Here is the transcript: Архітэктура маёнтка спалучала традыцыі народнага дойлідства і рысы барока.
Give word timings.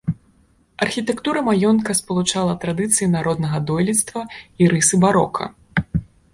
Архітэктура 0.85 1.43
маёнтка 1.49 1.91
спалучала 1.99 2.57
традыцыі 2.65 3.11
народнага 3.17 3.63
дойлідства 3.71 4.21
і 4.33 4.63
рысы 4.75 4.95
барока. 5.07 5.43